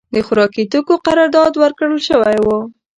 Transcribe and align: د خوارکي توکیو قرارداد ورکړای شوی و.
د 0.13 0.15
خوارکي 0.25 0.63
توکیو 0.71 1.03
قرارداد 1.05 1.53
ورکړای 1.57 1.99
شوی 2.07 2.37
و. 2.45 2.47